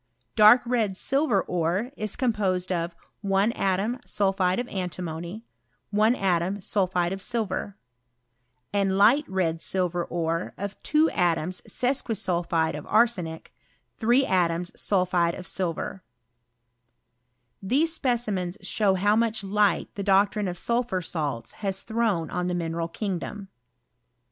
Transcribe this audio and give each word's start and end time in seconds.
Dark 0.35 0.61
red 0.65 0.97
silver 0.97 1.41
ore 1.43 1.91
is 1.95 2.15
composed 2.15 2.71
of 2.71 2.95
1 3.21 3.51
atom 3.51 3.99
sulphide 4.03 4.57
of 4.57 4.67
antimony 4.69 5.45
1 5.91 6.15
atom 6.15 6.59
sulphide 6.59 7.13
of 7.13 7.21
silver; 7.21 7.77
and 8.73 8.97
light 8.97 9.25
red 9.27 9.61
silver 9.61 10.03
ore 10.03 10.53
of' 10.57 10.75
2 10.81 11.11
atoms 11.11 11.61
sesquisulphide 11.69 12.75
of 12.75 12.87
arsenic 12.87 13.53
3 13.99 14.25
atoms 14.25 14.71
sulphide 14.75 15.35
of 15.35 15.45
silver, 15.45 16.01
Tlicse 17.63 17.89
specimens 17.89 18.57
show 18.61 18.95
how 18.95 19.15
much 19.15 19.43
light 19.43 19.93
the 19.93 20.01
doc 20.01 20.31
trine 20.31 20.47
of 20.47 20.57
sulphur 20.57 21.03
salts 21.03 21.51
has 21.61 21.83
thrown 21.83 22.31
on 22.31 22.47
the 22.47 22.55
mineral, 22.55 22.87
kingdom. 22.87 23.49